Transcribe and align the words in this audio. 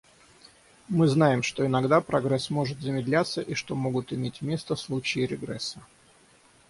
Мы 0.87 1.07
знаем, 1.07 1.43
что 1.43 1.63
иногда 1.63 2.01
прогресс 2.01 2.49
может 2.49 2.81
замедляться 2.81 3.39
и 3.39 3.53
что 3.53 3.75
могут 3.75 4.11
иметь 4.11 4.41
место 4.41 4.75
случаи 4.75 5.19
регресса. 5.27 5.85